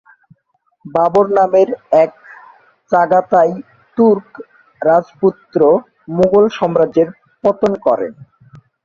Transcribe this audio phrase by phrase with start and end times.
[0.85, 1.69] বাবর নামের
[2.03, 2.11] এক
[2.91, 3.51] Chagatai
[3.97, 4.29] Turk
[4.81, 5.59] রাজপুত্র
[6.15, 7.09] মুঘল সাম্রাজ্যের
[7.43, 8.13] পত্তন করেন।